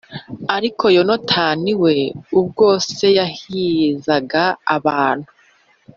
Ariko 0.55 0.83
yonatani 0.95 1.71
we 1.83 1.93
ubwo 2.39 2.65
se 2.95 3.07
yarahizaga 3.17 4.43
abantu 4.75 5.29